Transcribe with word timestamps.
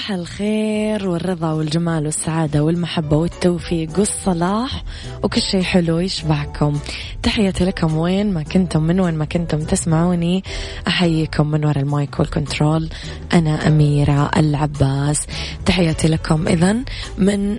صباح 0.00 0.12
الخير 0.12 1.08
والرضا 1.08 1.52
والجمال 1.52 2.06
والسعادة 2.06 2.64
والمحبة 2.64 3.16
والتوفيق 3.16 3.98
والصلاح. 3.98 4.84
وكل 5.22 5.40
شيء 5.40 5.62
حلو 5.62 5.98
يشبعكم. 5.98 6.78
تحياتي 7.22 7.64
لكم 7.64 7.96
وين 7.96 8.32
ما 8.32 8.42
كنتم 8.42 8.82
من 8.82 9.00
وين 9.00 9.14
ما 9.14 9.24
كنتم 9.24 9.58
تسمعوني. 9.64 10.44
أحييكم 10.88 11.50
من 11.50 11.64
وراء 11.64 11.78
ال 11.78 11.88
mic 11.88 12.20
وال 12.20 12.34
control. 12.34 12.88
أنا 13.32 13.68
أميرة 13.68 14.30
العباس. 14.36 15.26
تحياتي 15.66 16.08
لكم. 16.08 16.48
إذا 16.48 16.76
من 17.18 17.58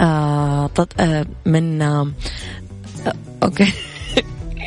آه 0.00 0.70
آه 1.00 1.26
من 1.46 1.82
آه 1.82 2.12
okay. 3.42 3.72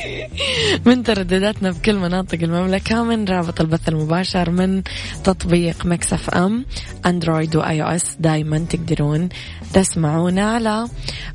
من 0.86 1.04
تردداتنا 1.04 1.72
بكل 1.72 1.96
مناطق 1.96 2.38
المملكة 2.44 3.04
من 3.04 3.26
رابط 3.26 3.62
البث 3.62 3.90
المباشر 3.90 4.50
من 4.50 4.84
تطبيق 5.24 5.86
Mix 5.86 6.30
FM 6.30 6.66
Android 7.06 7.56
و 7.56 7.84
iOS 7.84 8.16
دايما 8.20 8.60
تقدرون 8.60 9.30
تسمعونا 9.74 10.54
على 10.54 10.88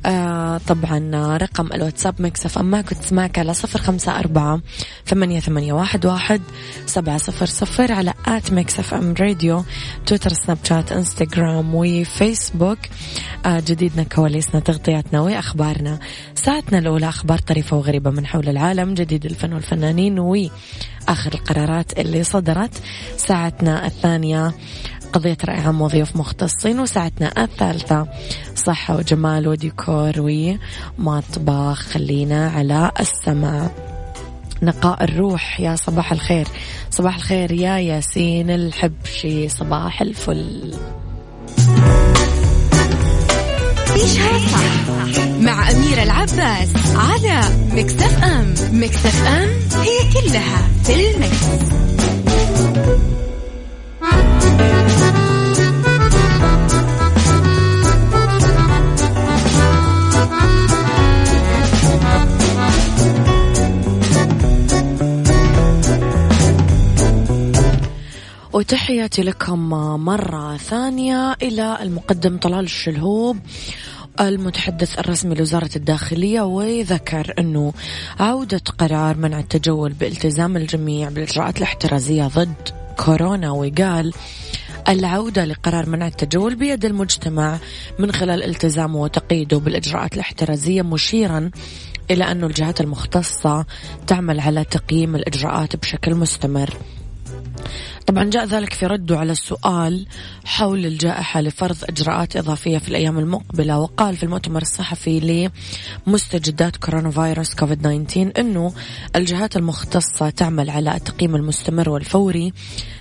آه 0.05 0.57
طبعا 0.67 1.37
رقم 1.37 1.73
الواتساب 1.73 2.21
Mix 2.21 2.57
FM 2.57 2.71
ما 2.71 2.81
كنت 2.81 3.37
على 3.37 3.53
صفر 3.53 3.79
خمسة 3.79 4.19
أربعة 4.19 4.61
ثمانية, 5.05 5.39
ثمانية 5.39 5.73
واحد, 5.73 6.05
واحد 6.05 6.41
سبعة 6.85 7.17
صفر 7.17 7.45
صفر 7.45 7.91
على 7.91 8.13
at 8.27 8.53
Mix 8.53 8.93
FM 8.93 9.13
Radio 9.19 9.63
تويتر 10.05 10.33
سناب 10.33 10.57
شات 10.63 10.91
إنستغرام 10.91 11.75
وفيسبوك 11.75 12.79
آه 13.45 13.59
جديدنا 13.59 14.03
كواليسنا 14.03 14.59
تغطياتنا 14.59 15.21
وأخبارنا 15.21 15.99
ساعتنا 16.35 16.79
الأولى 16.79 17.09
أخبار 17.09 17.37
طريفة 17.37 17.77
وغريبة 17.77 18.09
من 18.09 18.25
حول 18.25 18.49
العالم 18.57 18.93
جديد 18.93 19.25
الفن 19.25 19.53
والفنانين 19.53 20.19
وآخر 20.19 21.33
القرارات 21.33 21.99
اللي 21.99 22.23
صدرت. 22.23 22.81
ساعتنا 23.17 23.85
الثانية 23.85 24.53
قضية 25.13 25.37
رأي 25.45 25.59
عام 25.59 25.81
وضيوف 25.81 26.15
مختصين 26.15 26.79
وساعتنا 26.79 27.43
الثالثة 27.43 28.07
صحة 28.55 28.97
وجمال 28.97 29.47
وديكور 29.47 30.13
ومطبخ. 30.17 31.81
خلينا 31.81 32.49
على 32.49 32.91
السماء. 32.99 33.71
نقاء 34.61 35.03
الروح. 35.03 35.59
يا 35.59 35.75
صباح 35.75 36.11
الخير. 36.11 36.47
صباح 36.89 37.15
الخير 37.15 37.51
يا 37.51 37.77
ياسين 37.77 38.49
الحبشي. 38.49 39.49
صباح 39.49 40.01
الفل. 40.01 40.73
عيشها 43.97 44.37
صح 44.47 45.25
مع 45.39 45.71
أميرة 45.71 46.03
العباس 46.03 46.69
على 46.95 47.41
مكتف 47.73 48.23
أم 48.23 48.53
مكتف 48.71 49.27
أم 49.27 49.49
هي 49.81 50.13
كلها 50.13 50.67
في 50.83 51.09
المكس. 51.09 51.67
وتحياتي 68.53 69.21
لكم 69.21 69.69
مرة 70.05 70.57
ثانية 70.57 71.35
إلى 71.41 71.77
المقدم 71.81 72.37
طلال 72.37 72.65
الشلهوب 72.65 73.37
المتحدث 74.21 74.99
الرسمي 74.99 75.35
لوزارة 75.35 75.69
الداخلية 75.75 76.41
وذكر 76.41 77.33
أنه 77.39 77.73
عودة 78.19 78.61
قرار 78.77 79.17
منع 79.17 79.39
التجول 79.39 79.93
بالتزام 79.93 80.57
الجميع 80.57 81.09
بالإجراءات 81.09 81.57
الاحترازية 81.57 82.23
ضد 82.23 82.69
كورونا 82.97 83.51
وقال 83.51 84.13
العودة 84.89 85.45
لقرار 85.45 85.89
منع 85.89 86.07
التجول 86.07 86.55
بيد 86.55 86.85
المجتمع 86.85 87.57
من 87.99 88.11
خلال 88.11 88.43
التزامه 88.43 89.01
وتقييده 89.01 89.57
بالإجراءات 89.57 90.13
الاحترازية 90.13 90.81
مشيرا 90.81 91.51
إلى 92.11 92.23
أن 92.23 92.43
الجهات 92.43 92.81
المختصة 92.81 93.65
تعمل 94.07 94.39
على 94.39 94.63
تقييم 94.63 95.15
الإجراءات 95.15 95.75
بشكل 95.75 96.15
مستمر. 96.15 96.73
طبعا 98.07 98.23
جاء 98.23 98.45
ذلك 98.45 98.73
في 98.73 98.85
رده 98.85 99.19
على 99.19 99.31
السؤال 99.31 100.07
حول 100.45 100.85
الجائحة 100.85 101.41
لفرض 101.41 101.77
إجراءات 101.83 102.35
إضافية 102.35 102.77
في 102.77 102.89
الأيام 102.89 103.19
المقبلة 103.19 103.79
وقال 103.79 104.15
في 104.17 104.23
المؤتمر 104.23 104.61
الصحفي 104.61 105.49
لمستجدات 106.07 106.77
كورونا 106.77 107.11
فيروس 107.11 107.55
كوفيد 107.55 108.07
19 108.07 108.31
أنه 108.39 108.73
الجهات 109.15 109.57
المختصة 109.57 110.29
تعمل 110.29 110.69
على 110.69 110.95
التقييم 110.95 111.35
المستمر 111.35 111.89
والفوري 111.89 112.53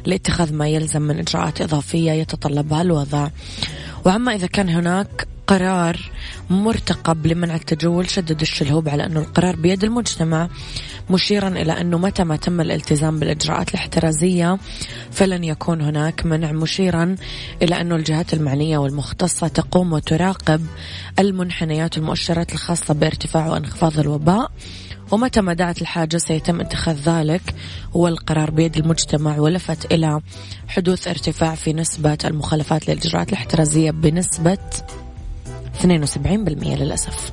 لاتخاذ 0.06 0.54
ما 0.54 0.68
يلزم 0.68 1.02
من 1.02 1.18
إجراءات 1.18 1.60
إضافية 1.60 2.12
يتطلبها 2.12 2.82
الوضع 2.82 3.28
وعما 4.04 4.34
إذا 4.34 4.46
كان 4.46 4.68
هناك 4.68 5.28
قرار 5.46 6.10
مرتقب 6.50 7.26
لمنع 7.26 7.54
التجول 7.54 8.10
شدد 8.10 8.40
الشلهوب 8.40 8.88
على 8.88 9.06
أنه 9.06 9.20
القرار 9.20 9.56
بيد 9.56 9.84
المجتمع 9.84 10.48
مشيرا 11.10 11.48
إلى 11.48 11.80
أنه 11.80 11.98
متى 11.98 12.24
ما 12.24 12.36
تم 12.36 12.60
الالتزام 12.60 13.18
بالإجراءات 13.18 13.70
الاحترازية 13.70 14.58
فلن 15.10 15.44
يكون 15.44 15.80
هناك 15.80 16.26
منع 16.26 16.52
مشيرا 16.52 17.16
إلى 17.62 17.80
أنه 17.80 17.96
الجهات 17.96 18.34
المعنية 18.34 18.78
والمختصة 18.78 19.48
تقوم 19.48 19.92
وتراقب 19.92 20.66
المنحنيات 21.18 21.98
والمؤشرات 21.98 22.52
الخاصة 22.52 22.94
بارتفاع 22.94 23.46
وانخفاض 23.46 23.98
الوباء. 23.98 24.50
ومتى 25.10 25.40
ما 25.40 25.54
دعت 25.54 25.82
الحاجة 25.82 26.16
سيتم 26.16 26.60
اتخاذ 26.60 26.96
ذلك 26.96 27.54
والقرار 27.94 28.50
بيد 28.50 28.76
المجتمع 28.76 29.38
ولفت 29.38 29.92
إلى 29.92 30.20
حدوث 30.68 31.08
ارتفاع 31.08 31.54
في 31.54 31.72
نسبة 31.72 32.18
المخالفات 32.24 32.88
للإجراءات 32.88 33.28
الاحترازية 33.28 33.90
بنسبة 33.90 34.58
72% 35.82 35.86
للأسف. 36.76 37.32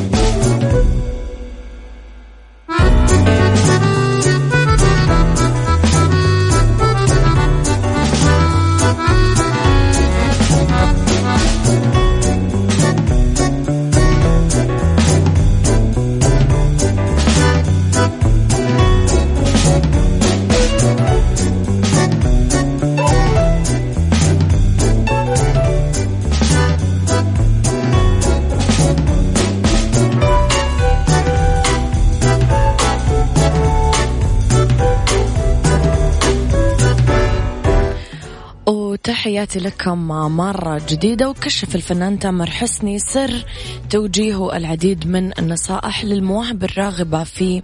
تحياتي 39.41 39.59
لكم 39.59 40.07
مرة 40.37 40.81
جديدة 40.89 41.29
وكشف 41.29 41.75
الفنان 41.75 42.19
تامر 42.19 42.49
حسني 42.49 42.99
سر 42.99 43.45
توجيه 43.89 44.57
العديد 44.57 45.07
من 45.07 45.39
النصائح 45.39 46.05
للمواهب 46.05 46.63
الراغبة 46.63 47.23
في 47.23 47.61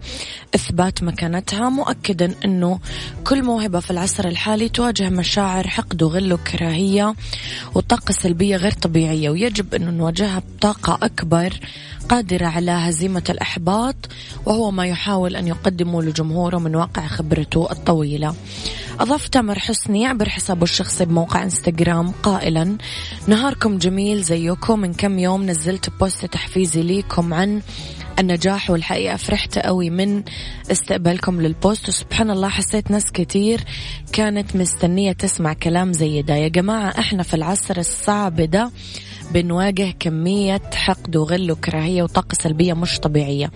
إثبات 0.56 1.04
مكانتها 1.04 1.70
مؤكدا 1.70 2.34
أنه 2.46 2.80
كل 3.24 3.44
موهبة 3.44 3.80
في 3.80 3.92
العصر 3.92 4.28
الحالي 4.28 4.70
تواجه 4.70 5.10
مشاعر 5.10 5.68
حقد 5.68 6.04
وغل 6.04 6.34
وكراهية 6.34 7.16
وطاقة 7.76 8.12
سلبية 8.12 8.56
غير 8.56 8.72
طبيعية 8.72 9.30
ويجب 9.30 9.76
أنه 9.76 9.92
نواجهها 9.92 10.42
بطاقة 10.58 11.06
أكبر 11.06 11.60
قادرة 12.10 12.46
على 12.46 12.72
هزيمة 12.72 13.24
الإحباط 13.30 13.96
وهو 14.46 14.72
ما 14.72 14.86
يحاول 14.86 15.36
أن 15.36 15.48
يقدمه 15.48 16.04
لجمهوره 16.04 16.58
من 16.58 16.76
واقع 16.76 17.08
خبرته 17.08 17.72
الطويلة. 17.72 18.36
أضاف 19.00 19.28
تامر 19.28 19.60
حسني 19.60 20.06
عبر 20.06 20.30
حسابه 20.30 20.64
الشخصي 20.64 21.06
بموقع 21.06 21.44
إنستغرام 21.44 22.12
قائلا 22.12 22.78
نهاركم 23.28 23.78
جميل 23.78 24.22
زيكم. 24.22 24.80
من 24.80 24.94
كم 24.94 25.20
يوم 25.20 25.46
نزلت 25.46 25.90
بوست 26.00 26.26
تحفيزي 26.26 26.82
ليكم 26.82 27.34
عن 27.34 27.62
النجاح 28.20 28.70
والحقيقة. 28.70 29.16
فرحت 29.16 29.58
قوي 29.58 29.90
من 29.90 30.24
استقبالكم 30.72 31.42
للبوست. 31.42 31.88
وسبحان 31.88 32.32
الله 32.32 32.50
حسيت 32.50 32.92
ناس 32.92 33.12
كتير 33.12 33.64
كانت 34.14 34.56
مستنية 34.56 35.12
تسمع 35.12 35.54
كلام 35.54 35.94
زي 35.94 36.22
ده. 36.22 36.36
يا 36.36 36.48
جماعة 36.48 37.00
إحنا 37.00 37.24
في 37.24 37.34
العصر 37.34 37.78
الصعب 37.78 38.42
ده 38.42 38.72
بنواجه 39.32 39.94
كمية 40.00 40.62
حقد 40.74 41.16
وغل 41.16 41.52
وكراهية 41.52 42.04
وطاقة 42.04 42.34
سلبية 42.34 42.74
مش 42.74 43.00
طبيعية. 43.00 43.52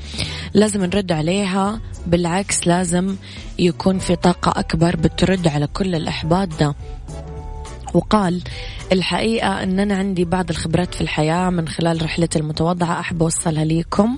لازم 0.54 0.86
نرد 0.86 1.12
عليها 1.12 1.82
بالعكس 2.08 2.68
لازم 2.68 3.16
يكون 3.60 4.00
في 4.00 4.16
طاقة 4.16 4.60
أكبر 4.60 4.96
بترد 4.96 5.48
على 5.48 5.68
كل 5.68 5.96
الإحباط 5.96 6.48
ده. 6.60 6.76
وقال 7.94 8.42
الحقيقة 8.92 9.64
أن 9.64 9.80
أنا 9.80 9.96
عندي 9.96 10.26
بعض 10.26 10.50
الخبرات 10.50 10.96
في 10.96 11.02
الحياة 11.02 11.50
من 11.50 11.68
خلال 11.68 12.04
رحلتي 12.04 12.40
المتواضعة. 12.40 13.00
أحب 13.00 13.24
أوصلها 13.24 13.66
ليكم. 13.66 14.18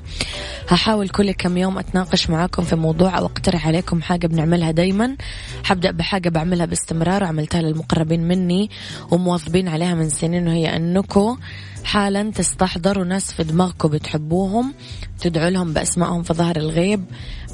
هحاول 0.69 1.09
كل 1.09 1.31
كم 1.31 1.57
يوم 1.57 1.77
أتناقش 1.77 2.29
معاكم 2.29 2.63
في 2.63 2.75
موضوع 2.75 3.17
أو 3.17 3.25
أقترح 3.25 3.67
عليكم 3.67 4.01
حاجة 4.01 4.27
بنعملها 4.27 4.71
دايما. 4.71 5.17
حبدأ 5.63 5.91
بحاجة 5.91 6.29
بعملها 6.29 6.65
باستمرار 6.65 7.23
وعملتها 7.23 7.61
للمقربين 7.61 8.27
مني 8.27 8.69
ومواظبين 9.11 9.67
عليها 9.67 9.93
من 9.95 10.09
سنين 10.09 10.47
وهي 10.47 10.75
أنكم 10.75 11.37
حالا 11.83 12.31
تستحضروا 12.31 13.05
ناس 13.05 13.31
في 13.33 13.43
دماغكم 13.43 13.89
بتحبوهم 13.89 14.73
تدعوا 15.19 15.49
لهم 15.49 15.73
بأسمائهم 15.73 16.23
في 16.23 16.33
ظهر 16.33 16.55
الغيب 16.55 17.05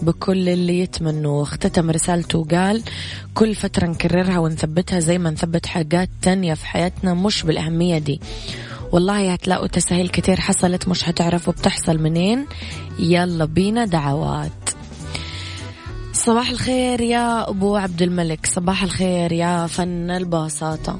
بكل 0.02 0.50
اللي 0.50 0.80
يتمنوا 0.80 1.44
اختتم 1.44 1.90
رسالته 1.90 2.40
وقال 2.40 2.84
كل 3.34 3.56
فترة 3.56 3.88
نكررها 3.88 4.40
ونثبتها 4.40 5.00
زي 5.00 5.18
ما 5.18 5.30
نثبت 5.30 5.66
حاجات 5.66 6.10
تانية 6.22 6.54
في 6.54 6.66
حياتنا 6.66 7.14
مش 7.14 7.44
بالأهمية 7.44 7.98
دي. 7.98 8.22
والله 8.92 9.34
هتلاقوا 9.34 9.68
تسهيل 9.68 10.10
كتير 10.10 10.40
حصلت 10.40 10.88
مش 10.88 11.10
هتعرفوا 11.10 11.54
بتحصل 11.54 11.98
منين. 11.98 12.46
يلا 13.00 13.46
بينا 13.46 13.86
دعوات. 13.86 14.70
صباح 16.14 16.50
الخير 16.50 17.02
يا 17.02 17.50
أبو 17.50 17.76
عبد 17.76 18.02
الملك 18.02 18.46
صباح 18.46 18.84
الخير 18.84 19.32
يا 19.32 19.68
فن 19.68 20.12
البساطة. 20.12 21.00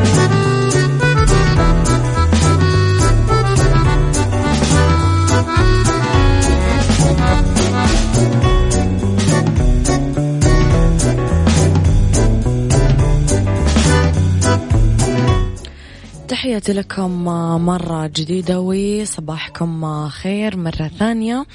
تحياتي 16.61 16.79
لكم 16.79 17.23
مرة 17.65 18.07
جديدة 18.07 18.59
وصباحكم 18.59 20.07
خير 20.09 20.57
مرة 20.57 20.91
ثانية 20.99 21.45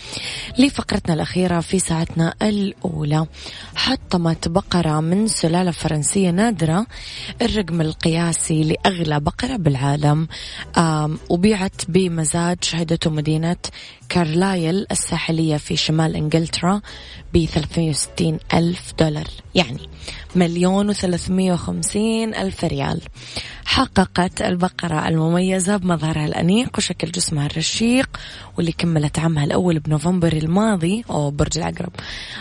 لفقرتنا 0.58 1.14
الأخيرة 1.14 1.61
في 1.61 1.79
ساعتنا 1.79 2.35
الأولى. 2.43 3.26
حطمت 3.75 4.49
بقرة 4.49 5.00
من 5.00 5.29
سلالة 5.29 5.70
فرنسية 5.70 6.31
نادرة 6.31 6.87
الرقم 7.43 7.81
القياسي 7.81 8.64
لأغلى 8.64 9.20
بقرة 9.20 9.56
بالعالم 9.56 10.29
وبيعت 11.31 11.82
بمزاج 11.88 12.64
شهدته 12.64 13.11
مدينة 13.11 13.56
كارلايل 14.08 14.87
الساحلية 14.91 15.56
في 15.56 15.76
شمال 15.76 16.17
إنجلترا 16.17 16.81
ب 17.35 17.44
360 17.44 18.38
ألف 18.55 18.93
دولار 18.99 19.29
يعني 19.55 19.88
مليون 20.37 20.88
وثلاثمية 20.88 21.53
وخمسين 21.53 22.35
ألف 22.35 22.64
ريال. 22.64 23.00
حققت 23.67 24.43
البقرة 24.43 25.09
المميزة 25.09 25.77
بمظهرها 25.77 26.27
الأنيق 26.27 26.79
وشكل 26.79 27.11
جسمها 27.11 27.47
الرشيق 27.47 28.21
واللي 28.57 28.73
كملت 28.73 29.19
عامها 29.19 29.45
الأول 29.45 29.79
بنوفمبر 29.79 30.33
الماضي. 30.33 31.05
أو 31.11 31.31
برج 31.31 31.59
العقرب. 31.59 31.93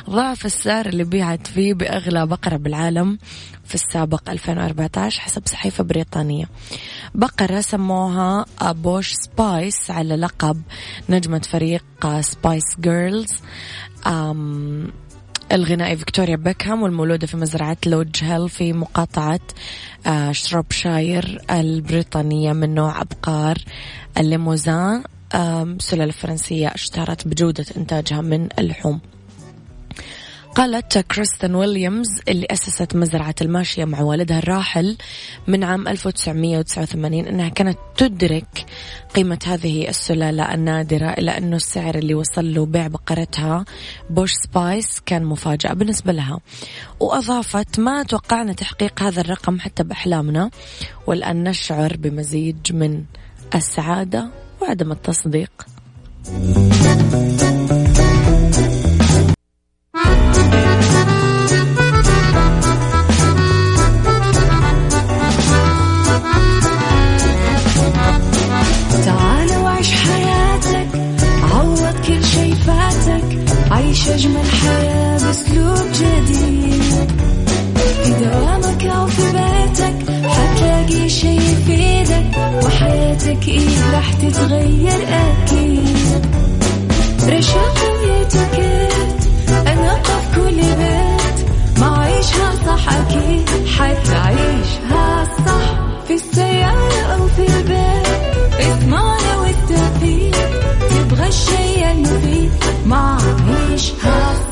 ضعف 0.09 0.45
السعر 0.45 0.85
اللي 0.85 1.03
بيعت 1.03 1.47
فيه 1.47 1.73
بأغلى 1.73 2.27
بقرة 2.27 2.57
بالعالم 2.57 3.17
في 3.65 3.75
السابق 3.75 4.29
2014 4.29 5.21
حسب 5.21 5.41
صحيفة 5.45 5.83
بريطانية. 5.83 6.45
بقرة 7.15 7.61
سموها 7.61 8.45
Posh 8.61 9.13
Spice 9.13 9.91
على 9.91 10.15
لقب 10.15 10.61
نجمة 11.09 11.41
فريق 11.49 11.83
Spice 12.21 12.63
Girls 12.79 13.33
الغنائي 15.51 15.97
فيكتوريا 15.97 16.35
بيكهام 16.35 16.83
والمولودة 16.83 17.27
في 17.27 17.37
مزرعة 17.37 17.77
لوج 17.85 18.23
هيل 18.23 18.49
في 18.49 18.73
مقاطعة 18.73 19.39
آه، 20.07 20.31
شروبشاير 20.31 21.41
البريطانية 21.51 22.53
من 22.53 22.75
نوع 22.75 23.01
أبقار 23.01 23.57
الليموزان 24.17 25.03
سلالة 25.79 26.11
فرنسية 26.11 26.67
اشتهرت 26.67 27.27
بجودة 27.27 27.65
إنتاجها 27.77 28.21
من 28.21 28.47
اللحوم. 28.59 28.99
قالت 30.55 30.97
كريستن 30.97 31.55
ويليامز 31.55 32.07
اللي 32.27 32.47
أسست 32.51 32.95
مزرعة 32.95 33.35
الماشية 33.41 33.85
مع 33.85 34.01
والدها 34.01 34.39
الراحل 34.39 34.97
من 35.47 35.63
عام 35.63 35.87
1989 35.87 37.27
أنها 37.27 37.49
كانت 37.49 37.77
تدرك 37.97 38.65
قيمة 39.15 39.39
هذه 39.45 39.89
السلالة 39.89 40.53
النادرة 40.53 41.09
إلى 41.09 41.37
أنه 41.37 41.55
السعر 41.55 41.95
اللي 41.95 42.13
وصل 42.13 42.53
له 42.53 42.65
بيع 42.65 42.87
بقرتها 42.87 43.65
بوش 44.09 44.31
سبايس 44.31 45.01
كان 45.05 45.25
مفاجأة 45.25 45.73
بالنسبة 45.73 46.11
لها. 46.11 46.39
وأضافت 46.99 47.79
ما 47.79 48.03
توقعنا 48.03 48.53
تحقيق 48.53 49.03
هذا 49.03 49.21
الرقم 49.21 49.59
حتى 49.59 49.83
بأحلامنا 49.83 50.49
والآن 51.07 51.43
نشعر 51.43 51.97
بمزيج 51.97 52.73
من 52.73 53.03
السعادة 53.55 54.29
وعدم 54.61 54.91
التصديق. 54.91 55.51
حتعيشها 93.77 95.25
في 96.07 96.13
السيارة 96.13 97.01
أو 97.01 97.27
في 97.27 97.47
البيت. 97.47 98.07
اسمعنا 98.59 99.41
تبغى 100.89 101.27
الشي 101.27 101.91
المفيد. 101.91 102.51
عيشها 102.85 104.45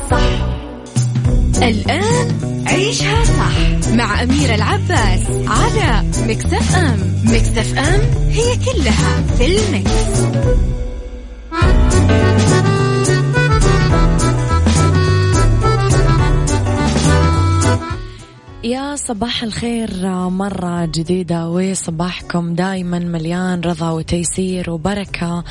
الآن 1.62 2.28
عيشها 2.66 3.24
صح. 3.24 3.90
مع 3.92 4.22
أميرة 4.22 4.54
العباس 4.54 5.20
على 5.46 6.04
مكتف 6.28 6.76
أم. 6.76 7.14
مكتف 7.24 7.78
أم 7.78 8.00
هي 8.30 8.56
كلها 8.56 9.22
في 9.38 9.46
المكس. 9.46 10.04
يا 18.64 18.96
صباح 18.96 19.42
الخير 19.42 19.90
مرة 20.28 20.84
جديدة 20.84 21.48
وصباحكم 21.48 22.54
دايما 22.54 22.98
مليان 22.98 23.60
رضا 23.60 23.90
وتيسير 23.90 24.70
وبركة. 24.70 25.44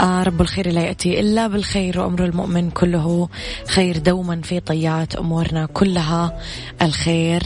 آه 0.00 0.22
رب 0.22 0.40
الخير 0.40 0.70
لا 0.70 0.80
يأتي 0.80 1.20
إلا 1.20 1.46
بالخير 1.46 2.00
وأمر 2.00 2.24
المؤمن 2.24 2.70
كله 2.70 3.28
خير 3.66 3.98
دوما 3.98 4.40
في 4.40 4.60
طيات 4.60 5.16
أمورنا 5.16 5.66
كلها 5.66 6.40
الخير 6.82 7.42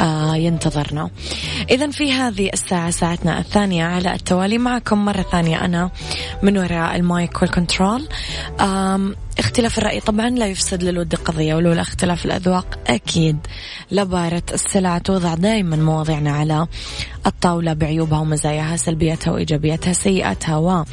آه 0.00 0.36
ينتظرنا. 0.36 1.10
إذا 1.70 1.90
في 1.90 2.12
هذه 2.12 2.50
الساعة 2.52 2.90
ساعتنا 2.90 3.38
الثانية 3.38 3.84
على 3.84 4.14
التوالي 4.14 4.58
معكم 4.58 5.04
مرة 5.04 5.22
ثانية 5.22 5.64
أنا 5.64 5.90
من 6.42 6.58
وراء 6.58 6.96
ال 6.96 7.05
mike 7.05 7.42
وال 7.42 7.55
control. 7.55 8.08
اختلاف 9.38 9.78
الرأي 9.78 10.00
طبعا 10.00 10.30
لا 10.30 10.46
يفسد 10.46 10.84
للود 10.84 11.14
قضية 11.14 11.54
ولولا 11.54 11.80
اختلاف 11.80 12.24
الأذواق 12.24 12.78
أكيد. 12.86 13.38
لبارة 13.90 14.42
السلع 14.52 14.98
توضع 14.98 15.34
دائما 15.34 15.76
مواضيعنا 15.76 16.30
على 16.30 16.66
الطاولة 17.26 17.72
بعيوبها 17.72 18.18
ومزاياها 18.18 18.76
سلبياتها 18.76 19.30
وإيجابياتها 19.30 19.92
سيئاتها 19.92 20.84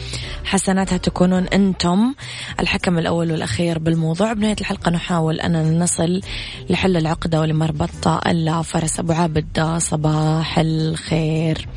وحسناتها. 0.43 0.97
تكونون 0.97 1.43
أنتم 1.47 2.13
الحكم 2.59 2.97
الأول 2.97 3.31
والأخير 3.31 3.79
بالموضوع. 3.79 4.33
بنهاية 4.33 4.55
الحلقة 4.61 4.91
نحاول 4.91 5.39
أن 5.39 5.79
نصل 5.79 6.21
لحل 6.69 6.97
العقدة 6.97 7.39
ولمربط 7.39 8.07
اللا 8.07 8.61
فرس 8.61 8.99
أبو 8.99 9.13
عابد 9.13 9.77
صباح 9.77 10.59
الخير. 10.59 11.67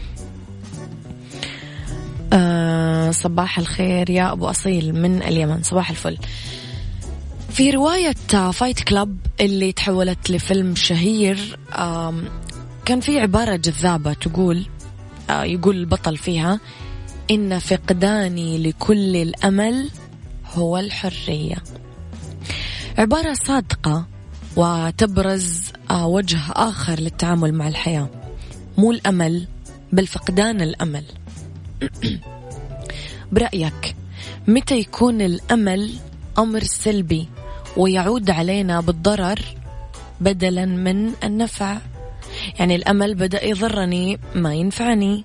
صباح 3.15 3.59
الخير 3.59 4.11
يا 4.11 4.33
أبو 4.33 4.51
أصيل 4.51 4.93
من 4.93 5.23
اليمن 5.23 5.63
صباح 5.63 5.91
الفل. 5.91 6.19
في 7.51 7.71
رواية 7.71 8.51
فايت 8.53 8.81
كلاب 8.81 9.17
اللي 9.41 9.73
تحولت 9.73 10.31
لفيلم 10.31 10.75
شهير 10.75 11.59
كان 12.85 13.01
في 13.01 13.21
عبارة 13.21 13.57
جذابة 13.57 14.13
تقول 14.13 14.67
آه، 15.31 15.45
يقول 15.45 15.77
البطل 15.77 16.17
فيها 16.17 16.61
إن 17.31 17.59
فقداني 17.59 18.59
لكل 18.59 19.17
الأمل 19.17 19.91
هو 20.55 20.79
الحرية. 20.79 21.57
عبارة 22.99 23.35
صادقة 23.35 24.07
وتبرز 24.57 25.63
آه، 25.91 26.07
وجه 26.07 26.41
آخر 26.51 27.01
للتعامل 27.01 27.55
مع 27.55 27.69
الحياة. 27.69 28.09
مو 28.79 28.91
الأمل 28.91 29.49
بل 29.93 30.07
فقدان 30.07 30.61
الأمل. 30.61 31.05
برأيك 33.33 33.97
متى 34.49 34.79
يكون 34.79 35.21
الأمل 35.21 35.91
أمر 36.39 36.63
سلبي 36.63 37.29
ويعود 37.77 38.31
علينا 38.31 38.81
بالضرر 38.81 39.41
بدلا 40.21 40.65
من 40.65 41.13
النفع؟ 41.25 41.79
يعني 42.59 42.77
الأمل 42.77 43.15
بدأ 43.15 43.45
يضرني 43.45 44.19
ما 44.35 44.55
ينفعني. 44.55 45.25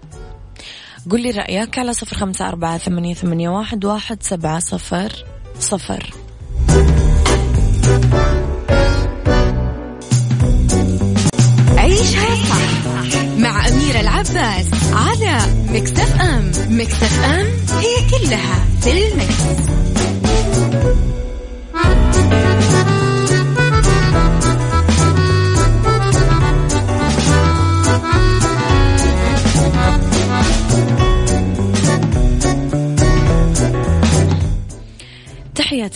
قل 1.12 1.22
لي 1.22 1.32
رأيك 1.32 1.79
على 1.79 1.94
صفر 1.94 2.15
خمسة 2.15 2.48
أربعة 2.48 2.77
ثمانية, 2.77 3.13
ثمانية 3.13 3.50
واحد, 3.50 3.86
واحد 3.86 4.24
سبعة 4.24 4.60
صفر 4.60 5.25
صفر. 5.60 6.13
مع 13.69 13.75
أميرة 13.75 13.99
العباس 13.99 14.65
على 14.93 15.38
مكتف 15.69 16.21
أم 16.21 16.51
مكتف 16.69 17.23
أم 17.23 17.47
هي 17.79 18.09
كلها 18.09 18.65
في 18.81 18.91
المكس. 18.91 19.99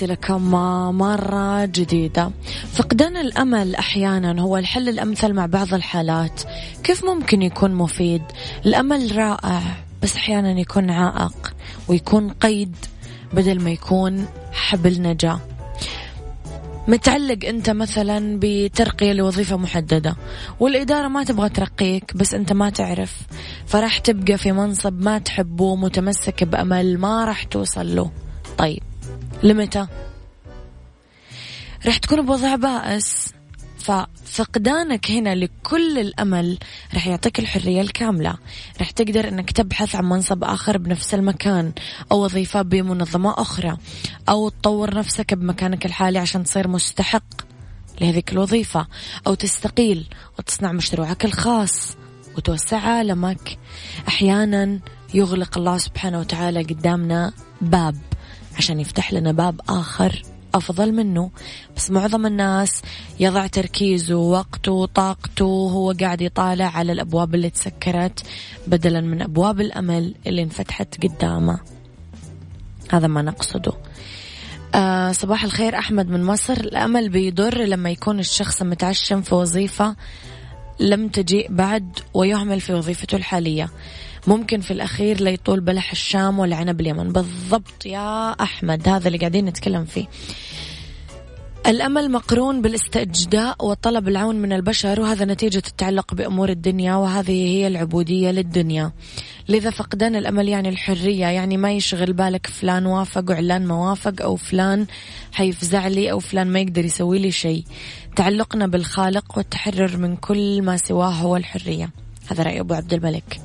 تحياتي 0.04 0.22
لكم 0.22 0.52
مرة 0.98 1.66
جديدة. 1.66 2.32
فقدان 2.74 3.18
الأمل 3.18 3.76
أحيانا 3.76 4.42
هو 4.42 4.58
الحل 4.58 4.90
الأمثل 4.90 5.34
مع 5.34 5.46
بعض 5.46 5.74
الحالات. 5.74 6.42
كيف 6.84 7.06
ممكن 7.06 7.42
يكون 7.42 7.76
مفيد؟ 7.76 8.22
الأمل 8.66 9.18
رائع 9.18 9.62
بس 10.02 10.16
أحيانا 10.16 10.60
يكون 10.60 10.90
عائق 10.90 11.54
ويكون 11.88 12.30
قيد 12.30 12.76
بدل 13.34 13.62
ما 13.62 13.72
يكون 13.72 14.26
حبل 14.52 15.02
نجاة. 15.02 15.40
متعلق 16.88 17.46
أنت 17.46 17.70
مثلا 17.70 18.40
بترقية 18.42 19.14
لوظيفة 19.14 19.58
محددة 19.58 20.16
والإدارة 20.60 21.08
ما 21.08 21.24
تبغى 21.24 21.50
ترقيك 21.50 22.18
بس 22.18 22.34
أنت 22.34 22.54
ما 22.54 22.70
تعرف. 22.70 23.22
فراح 23.66 23.98
تبقى 23.98 24.38
في 24.38 24.52
منصب 24.52 25.02
ما 25.02 25.18
تحبه 25.18 25.76
متمسك 25.76 26.44
بأمل 26.44 26.98
ما 26.98 27.26
راح 27.26 27.44
توصل 27.44 27.96
له. 27.96 28.12
طيب 28.58 28.84
لمتى؟ 29.44 29.88
راح 31.86 31.98
تكون 31.98 32.26
بوضع 32.26 32.56
بائس. 32.56 33.34
ففقدانك 33.78 35.12
هنا 35.12 35.36
لكل 35.36 36.00
الأمل 36.00 36.58
راح 36.94 37.08
يعطيك 37.08 37.40
الحرية 37.40 37.82
الكاملة. 37.82 38.38
راح 38.80 38.92
تقدر 38.92 39.28
أنك 39.28 39.52
تبحث 39.52 39.96
عن 39.96 40.06
منصب 40.06 40.44
آخر 40.44 40.78
بنفس 40.78 41.14
المكان 41.14 41.74
أو 42.12 42.24
وظيفة 42.24 42.62
بمنظمة 42.62 43.42
أخرى 43.42 43.78
أو 44.30 44.50
تطور 44.50 44.96
نفسك 44.96 45.34
بمكانك 45.34 45.86
الحالي 45.86 46.20
عشان 46.20 46.44
تصير 46.44 46.68
مستحق 46.68 47.24
لهذيك 48.02 48.32
الوظيفة 48.32 48.88
أو 49.28 49.34
تستقيل 49.34 50.08
وتصنع 50.40 50.72
مشروعك 50.72 51.26
الخاص 51.26 51.96
وتوسع 52.38 52.78
عالمك. 52.78 53.58
أحيانا 54.08 54.80
يغلق 55.14 55.58
الله 55.58 55.78
سبحانه 55.78 56.20
وتعالى 56.20 56.64
قدامنا 56.64 57.34
باب. 57.62 58.13
عشان 58.58 58.80
يفتح 58.80 59.14
لنا 59.14 59.32
باب 59.32 59.62
آخر 59.70 60.24
أفضل 60.56 60.92
منه. 60.92 61.32
بس 61.76 61.92
معظم 61.92 62.26
الناس 62.26 62.82
يضع 63.20 63.48
تركيزه 63.48 64.16
ووقته 64.16 64.72
وطاقته 64.72 65.46
وهو 65.46 65.92
قاعد 65.92 66.22
يطالع 66.22 66.66
على 66.66 66.92
الأبواب 66.92 67.36
اللي 67.36 67.50
تسكرت 67.50 68.24
بدلا 68.68 69.02
من 69.02 69.22
أبواب 69.22 69.62
الأمل 69.62 70.16
اللي 70.28 70.44
انفتحت 70.44 71.04
قدامه. 71.04 71.60
هذا 72.92 73.08
ما 73.08 73.22
نقصده. 73.22 73.74
آه 74.76 75.12
صباح 75.12 75.44
الخير 75.44 75.78
أحمد 75.78 76.10
من 76.10 76.24
مصر. 76.24 76.54
الأمل 76.54 77.10
بيضر 77.10 77.58
لما 77.58 77.90
يكون 77.90 78.20
الشخص 78.20 78.62
متعشم 78.62 79.22
في 79.22 79.36
وظيفة 79.36 79.96
لم 80.80 81.08
تجيء 81.08 81.48
بعد 81.52 82.00
ويهمل 82.14 82.62
في 82.62 82.74
وظيفته 82.74 83.16
الحالية. 83.16 83.70
ممكن 84.28 84.62
في 84.62 84.72
الأخير 84.72 85.22
ليطول 85.22 85.60
بلح 85.60 85.92
الشام 85.92 86.40
والعنب 86.40 86.82
اليمن. 86.82 87.12
بالضبط 87.12 87.86
يا 87.86 88.32
أحمد 88.32 88.88
هذا 88.88 89.08
اللي 89.08 89.18
قاعدين 89.18 89.46
نتكلم 89.46 89.86
فيه. 89.86 90.06
الأمل 91.68 92.12
مقرون 92.12 92.62
بالاستجداء 92.62 93.66
وطلب 93.66 94.08
العون 94.08 94.36
من 94.36 94.54
البشر 94.54 95.02
وهذا 95.02 95.26
نتيجة 95.26 95.64
التعلق 95.68 96.14
بأمور 96.14 96.50
الدنيا 96.50 96.96
وهذه 96.96 97.32
هي 97.32 97.68
العبودية 97.68 98.32
للدنيا. 98.32 98.92
لذا 99.50 99.70
فقدان 99.70 100.16
الأمل 100.16 100.50
يعني 100.50 100.70
الحرية 100.70 101.26
يعني 101.26 101.58
ما 101.58 101.72
يشغل 101.72 102.14
بالك 102.14 102.48
فلان 102.48 102.86
وافق 102.86 103.26
وعلان 103.30 103.66
ما 103.66 103.76
وافق 103.76 104.22
أو 104.22 104.36
فلان 104.36 104.88
حيفزع 105.32 105.88
لي 105.88 106.12
أو 106.12 106.20
فلان 106.20 106.48
ما 106.48 106.60
يقدر 106.60 106.86
يسوي 106.86 107.20
لي 107.20 107.32
شيء. 107.32 107.64
تعلقنا 108.16 108.68
بالخالق 108.68 109.38
والتحرر 109.38 109.98
من 109.98 110.16
كل 110.16 110.62
ما 110.62 110.78
سواه 110.78 111.10
هو 111.10 111.36
الحرية. 111.36 111.90
هذا 112.28 112.44
رأي 112.44 112.60
أبو 112.60 112.74
عبد 112.74 112.94
الملك. 112.94 113.42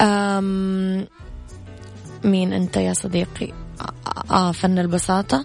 أم 0.00 1.06
مين 2.24 2.52
أنت 2.52 2.76
يا 2.76 2.92
صديقي؟ 2.92 3.52
آه 4.30 4.52
فن 4.52 4.78
البساطة. 4.78 5.44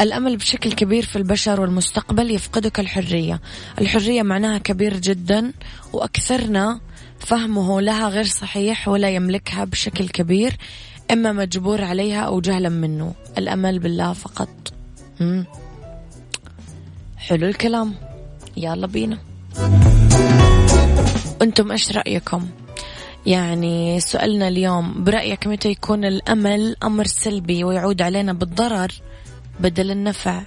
الأمل 0.00 0.36
بشكل 0.36 0.72
كبير 0.72 1.04
في 1.04 1.16
البشر 1.16 1.60
والمستقبل 1.60 2.30
يفقدك 2.30 2.80
الحرية. 2.80 3.40
الحرية 3.80 4.22
معناها 4.22 4.58
كبير 4.58 4.96
جدا 4.96 5.52
وأكثرنا 5.92 6.80
فهمه 7.18 7.80
لها 7.80 8.08
غير 8.08 8.24
صحيح 8.24 8.88
ولا 8.88 9.10
يملكها 9.10 9.64
بشكل 9.64 10.08
كبير 10.08 10.56
إما 11.10 11.32
مجبور 11.32 11.84
عليها 11.84 12.20
أو 12.20 12.40
جهلا 12.40 12.68
منه. 12.68 13.14
الأمل 13.38 13.78
بالله 13.78 14.12
فقط. 14.12 14.48
مم. 15.20 15.44
حلو 17.16 17.46
الكلام. 17.46 17.94
يلا 18.56 18.86
بينا. 18.86 19.18
أنتم 21.42 21.72
إيش 21.72 21.92
رأيكم؟ 21.92 22.48
يعني 23.26 24.00
سؤالنا 24.00 24.48
اليوم 24.48 25.04
برأيك 25.04 25.46
متى 25.46 25.68
يكون 25.68 26.04
الأمل 26.04 26.76
أمر 26.84 27.04
سلبي 27.04 27.64
ويعود 27.64 28.02
علينا 28.02 28.32
بالضرر 28.32 28.92
بدل 29.60 29.90
النفع؟ 29.90 30.42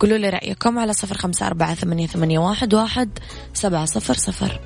قولوا 0.00 0.18
لي 0.18 0.28
رأيكم 0.28 0.78
على 0.78 0.92
صفر 0.92 1.16
خمسة 1.18 1.46
أربعة 1.46 1.74
ثمانية, 1.74 2.06
ثمانية 2.06 2.38
واحد, 2.38 2.74
واحد 2.74 3.18
سبعة 3.54 3.84
صفر 3.84 4.14
صفر. 4.14 4.60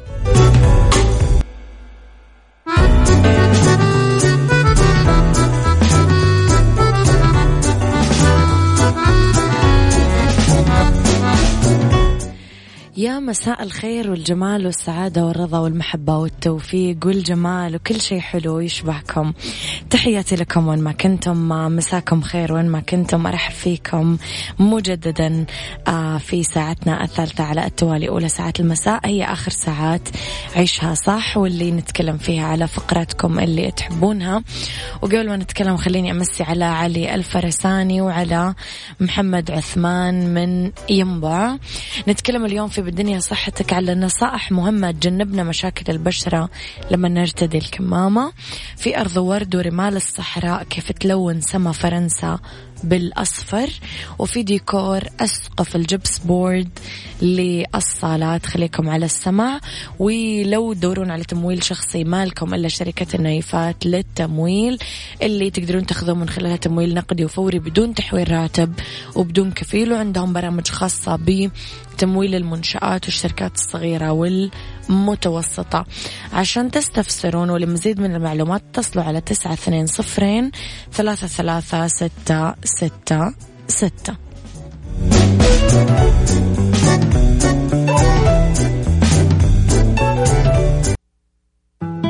يا 12.96 13.18
مساء 13.18 13.62
الخير 13.62 14.10
والجمال 14.10 14.66
والسعادة 14.66 15.24
والرضا 15.24 15.58
والمحبة 15.58 16.16
والتوفيق 16.16 16.96
والجمال 17.06 17.74
وكل 17.74 18.00
شيء 18.00 18.20
حلو 18.20 18.60
يشبهكم 18.60 19.32
تحياتي 19.90 20.36
لكم 20.36 20.68
وين 20.68 20.78
ما 20.78 20.92
كنتم 20.92 21.48
مساكم 21.48 22.20
خير 22.20 22.52
وين 22.52 22.68
ما 22.68 22.80
كنتم. 22.80 23.26
أرحب 23.26 23.52
فيكم 23.52 24.16
مجددا 24.58 25.46
آه، 25.88 26.18
في 26.18 26.42
ساعتنا 26.42 27.04
الثالثة 27.04 27.44
على 27.44 27.66
التوالي 27.66 28.08
أولى 28.08 28.28
ساعات 28.28 28.60
المساء. 28.60 29.00
هي 29.04 29.24
آخر 29.24 29.50
ساعات 29.50 30.08
عيشها 30.56 30.94
صح 30.94 31.36
واللي 31.36 31.70
نتكلم 31.70 32.16
فيها 32.16 32.46
على 32.46 32.68
فقراتكم 32.68 33.38
اللي 33.38 33.70
تحبونها. 33.70 34.42
وقبل 35.02 35.28
ما 35.28 35.36
نتكلم 35.36 35.76
خليني 35.76 36.10
أمسي 36.10 36.42
على 36.42 36.64
علي 36.64 37.14
الفرساني 37.14 38.00
وعلى 38.00 38.54
محمد 39.00 39.50
عثمان 39.50 40.34
من 40.34 40.72
ينبع. 40.90 41.56
نتكلم 42.08 42.44
اليوم 42.44 42.68
في 42.68 42.83
بالدنيا 42.84 43.20
صحتك 43.20 43.72
على 43.72 43.94
نصائح 43.94 44.52
مهمة 44.52 44.90
تجنبنا 44.90 45.44
مشاكل 45.44 45.92
البشرة 45.92 46.50
لما 46.90 47.08
نرتدي 47.08 47.58
الكمامة. 47.58 48.32
في 48.76 49.00
أرض 49.00 49.16
ورد 49.16 49.56
ورمال 49.56 49.96
الصحراء 49.96 50.64
كيف 50.64 50.92
تلون 50.92 51.40
سما 51.40 51.72
فرنسا. 51.72 52.38
بالأصفر 52.84 53.70
وفي 54.18 54.42
ديكور 54.42 55.02
أسقف 55.20 55.76
الجبس 55.76 56.18
بورد 56.18 56.68
للصالات. 57.22 58.46
خليكم 58.46 58.88
على 58.88 59.04
السمع 59.04 59.60
ولو 59.98 60.72
تدورون 60.72 61.10
على 61.10 61.24
تمويل 61.24 61.64
شخصي 61.64 62.04
مالكم 62.04 62.54
إلا 62.54 62.68
شركة 62.68 63.16
النايفات 63.16 63.86
للتمويل 63.86 64.78
اللي 65.22 65.50
تقدرون 65.50 65.86
تاخذون 65.86 66.18
من 66.18 66.28
خلالها 66.28 66.56
تمويل 66.56 66.94
نقدي 66.94 67.24
وفوري 67.24 67.58
بدون 67.58 67.94
تحويل 67.94 68.30
راتب 68.30 68.72
وبدون 69.14 69.50
كفيل. 69.50 69.92
وعندهم 69.92 70.32
برامج 70.32 70.68
خاصة 70.68 71.18
بتمويل 71.96 72.34
المنشآت 72.34 73.04
والشركات 73.04 73.54
الصغيرة 73.54 74.12
والمتوسطة 74.90 75.86
عشان 76.32 76.70
تستفسرون 76.70 77.50
ولمزيد 77.50 78.00
من 78.00 78.14
المعلومات 78.14 78.62
اتصلوا 78.70 79.04
على 79.04 79.20
تسعة 79.20 79.52
اثنين 79.52 79.86
صفرين 79.86 80.50
ثلاثة 80.92 81.26
ثلاثة 81.26 81.86
ستة 81.86 82.54
ستة 82.64 83.34
ستة. 83.68 84.16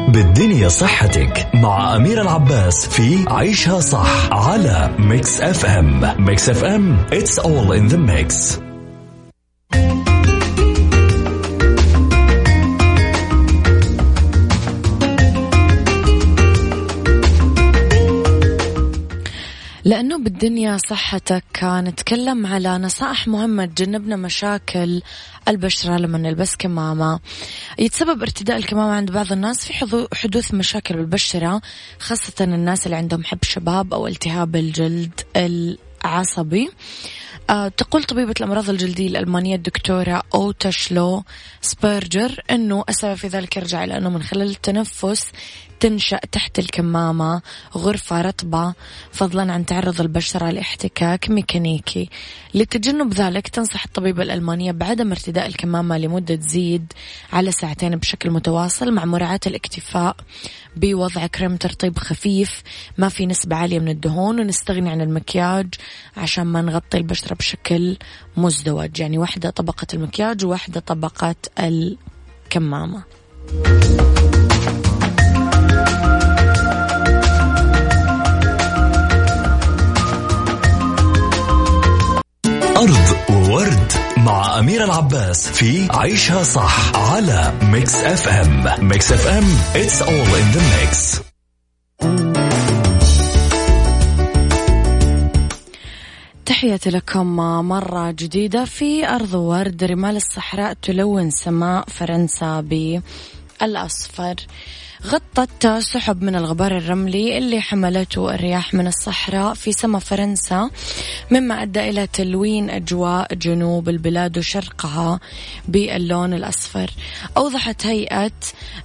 بالدنيا 0.08 0.68
صحتك 0.68 1.46
مع 1.54 1.96
أمير 1.96 2.22
العباس 2.22 2.88
في 2.88 3.24
عيشها 3.28 3.80
صح 3.80 4.32
على 4.32 4.94
Mix 4.98 5.40
FM 5.40 6.00
Mix 6.18 6.48
FM 6.48 7.06
it's 7.10 7.38
all 7.38 7.72
in 7.72 7.88
the 7.88 7.98
mix. 7.98 8.63
لأنه 19.84 20.18
بالدنيا 20.18 20.76
صحتك 20.76 21.44
نتكلم 21.64 22.46
على 22.46 22.78
نصائح 22.78 23.28
مهمة 23.28 23.64
تجنبنا 23.64 24.16
مشاكل 24.16 25.02
البشرة 25.48 25.96
لما 25.96 26.18
نلبس 26.18 26.56
كمامة. 26.56 27.20
يتسبب 27.78 28.22
ارتداء 28.22 28.56
الكمامة 28.56 28.92
عند 28.92 29.10
بعض 29.10 29.32
الناس 29.32 29.64
في 29.64 30.06
حدوث 30.14 30.54
مشاكل 30.54 30.96
بالبشرة 30.96 31.60
خاصة 31.98 32.44
الناس 32.44 32.86
اللي 32.86 32.96
عندهم 32.96 33.24
حب 33.24 33.38
شباب 33.42 33.94
أو 33.94 34.06
التهاب 34.06 34.56
الجلد 34.56 35.20
العصبي. 35.36 36.70
أه 37.50 37.68
تقول 37.68 38.04
طبيبة 38.04 38.34
الأمراض 38.40 38.70
الجلدية 38.70 39.08
الألمانية 39.08 39.56
الدكتورة 39.56 40.22
أوتا 40.34 40.70
شلو 40.70 41.24
سبيرجر 41.60 42.42
أنه 42.50 42.84
السبب 42.88 43.14
في 43.14 43.26
ذلك 43.26 43.56
يرجع 43.56 43.84
إلى 43.84 43.96
أنه 43.96 44.10
من 44.10 44.22
خلال 44.22 44.50
التنفس 44.50 45.32
تنشأ 45.84 46.20
تحت 46.32 46.58
الكمامة 46.58 47.42
غرفة 47.76 48.20
رطبة 48.22 48.74
فضلا 49.12 49.52
عن 49.52 49.66
تعرض 49.66 50.00
البشرة 50.00 50.50
لاحتكاك 50.50 51.30
ميكانيكي. 51.30 52.08
لتجنب 52.54 53.14
ذلك 53.14 53.48
تنصح 53.48 53.84
الطبيبة 53.84 54.22
الألمانية 54.22 54.72
بعدم 54.72 55.10
ارتداء 55.10 55.46
الكمامة 55.46 55.98
لمدة 55.98 56.36
تزيد 56.36 56.92
على 57.32 57.52
ساعتين 57.52 57.96
بشكل 57.96 58.30
متواصل 58.30 58.92
مع 58.92 59.04
مراعاة 59.04 59.40
الاكتفاء 59.46 60.16
بوضع 60.76 61.26
كريم 61.26 61.56
ترطيب 61.56 61.98
خفيف. 61.98 62.62
ما 62.98 63.08
في 63.08 63.26
نسبة 63.26 63.56
عالية 63.56 63.78
من 63.78 63.88
الدهون 63.88 64.40
ونستغني 64.40 64.90
عن 64.90 65.00
المكياج 65.00 65.74
عشان 66.16 66.44
ما 66.44 66.62
نغطي 66.62 66.98
البشرة 66.98 67.34
بشكل 67.34 67.96
مزدوج. 68.36 69.00
يعني 69.00 69.18
واحدة 69.18 69.50
طبقة 69.50 69.86
المكياج 69.94 70.44
وواحدة 70.44 70.80
طبقة 70.80 71.36
الكمامة. 71.58 73.04
أرض 82.84 83.16
وورد 83.30 83.92
مع 84.16 84.58
أمير 84.58 84.84
العباس 84.84 85.48
في 85.48 85.88
عيشها 85.90 86.42
صح 86.42 86.96
على 86.96 87.52
Mix 87.62 87.94
FM 87.94 88.88
Mix 88.88 89.12
FM 89.12 89.44
it's 89.74 90.02
all 90.02 90.30
in 90.40 90.48
the 90.56 90.62
mix. 90.74 91.20
تحياتي 96.46 96.90
لكم 96.90 97.26
مرة 97.68 98.10
جديدة 98.10 98.64
في 98.64 99.08
أرض 99.08 99.34
ورد 99.34 99.84
رمال 99.84 100.16
الصحراء 100.16 100.72
تلون 100.82 101.30
سماء 101.30 101.84
فرنسا 101.88 102.60
بالأصفر 103.66 104.34
غطت 105.06 105.66
سحب 105.66 106.22
من 106.22 106.36
الغبار 106.36 106.76
الرملي 106.76 107.38
اللي 107.38 107.60
حملته 107.60 108.34
الرياح 108.34 108.74
من 108.74 108.86
الصحراء 108.86 109.54
في 109.54 109.72
سما 109.72 109.98
فرنسا 109.98 110.70
مما 111.30 111.62
أدى 111.62 111.80
إلى 111.90 112.06
تلوين 112.06 112.70
أجواء 112.70 113.34
جنوب 113.34 113.88
البلاد 113.88 114.38
وشرقها 114.38 115.20
باللون 115.68 116.34
الأصفر. 116.34 116.90
أوضحت 117.36 117.86
هيئة 117.86 118.32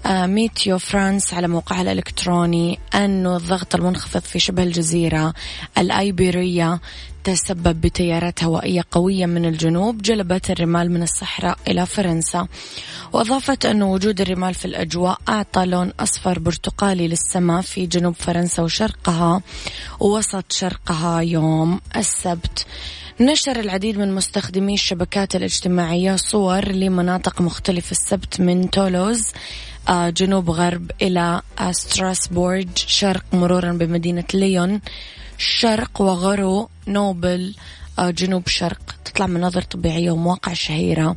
آه، 0.06 0.26
Météo 0.26 0.80
France 0.80 1.34
على 1.34 1.48
موقعها 1.48 1.82
الإلكتروني 1.82 2.80
أن 2.94 3.28
الضغط 3.28 3.76
المنخفض 3.76 4.22
في 4.22 4.40
شبه 4.40 4.64
الجزيرة 4.64 5.34
الأيبيرية 5.78 6.80
تسبب 7.34 7.82
بتيارات 7.82 8.44
هوائية 8.44 8.84
قوية 8.92 9.26
من 9.26 9.46
الجنوب 9.46 10.02
جلبت 10.02 10.52
الرمال 10.52 10.92
من 10.92 11.04
الصحراء 11.04 11.58
إلى 11.68 11.86
فرنسا. 11.86 12.48
وأضافت 13.14 13.66
أن 13.66 13.84
وجود 13.84 14.22
الرمال 14.22 14.54
في 14.54 14.66
الأجواء 14.66 15.18
أعطى 15.30 15.66
لون 15.66 15.92
أصفر 16.00 16.40
برتقالي 16.40 17.08
للسماء 17.08 17.62
في 17.62 17.86
جنوب 17.86 18.16
فرنسا 18.16 18.64
وشرقها 18.64 19.42
ووسط 20.00 20.52
شرقها 20.52 21.22
يوم 21.22 21.82
السبت. 21.96 22.66
نشر 23.20 23.60
العديد 23.60 23.98
من 23.98 24.16
مستخدمي 24.16 24.74
الشبكات 24.74 25.36
الاجتماعية 25.36 26.16
صور 26.16 26.68
لمناطق 26.72 27.42
مختلفة 27.42 27.92
السبت 27.92 28.42
من 28.42 28.70
تولوز 28.70 29.32
آه، 29.90 30.10
جنوب 30.10 30.50
غرب 30.50 30.92
إلى 31.02 31.42
ستراسبورج 31.72 32.68
شرق 32.76 33.24
مرورا 33.34 33.72
بمدينة 33.72 34.24
ليون. 34.34 34.82
شرق 35.40 36.02
وغرونوبل 36.02 37.56
آه، 38.00 38.10
جنوب 38.10 38.48
شرق. 38.48 38.96
تطلع 39.06 39.28
مناظر 39.28 39.62
طبيعية 39.62 40.12
ومواقع 40.12 40.54
شهيرة 40.54 41.16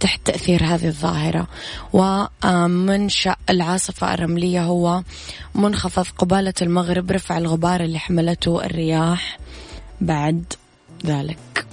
تحت 0.00 0.20
تأثير 0.24 0.64
هذه 0.64 0.86
الظاهرة. 0.86 1.46
ومنشأ 1.92 3.36
العاصفة 3.50 4.14
الرملية 4.14 4.62
هو 4.64 5.02
منخفض 5.54 6.06
قبالة 6.18 6.54
المغرب 6.62 7.10
رفع 7.10 7.38
الغبار 7.38 7.80
اللي 7.80 7.98
حملته 7.98 8.64
الرياح 8.64 9.38
بعد 10.00 10.44
ذلك. 11.06 11.66